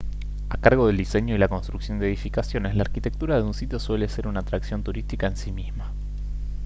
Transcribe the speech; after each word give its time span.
a 0.49 0.57
cargo 0.57 0.87
del 0.87 0.97
diseño 0.97 1.35
y 1.35 1.37
la 1.37 1.47
construcción 1.47 1.99
de 1.99 2.07
edificaciones 2.07 2.73
la 2.75 2.81
arquitectura 2.81 3.35
de 3.35 3.43
un 3.43 3.53
sitio 3.53 3.77
suele 3.77 4.09
ser 4.09 4.25
una 4.27 4.39
atracción 4.39 4.81
turística 4.81 5.27
en 5.27 5.37
sí 5.37 5.51
misma 5.51 5.91